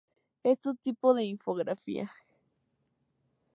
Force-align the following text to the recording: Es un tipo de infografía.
Es 0.41 0.65
un 0.65 0.77
tipo 0.77 1.13
de 1.13 1.25
infografía. 1.25 2.11